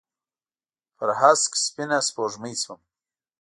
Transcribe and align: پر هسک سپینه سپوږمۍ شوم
پر 0.97 1.09
هسک 1.21 1.51
سپینه 1.65 1.99
سپوږمۍ 2.07 2.53
شوم 2.61 2.79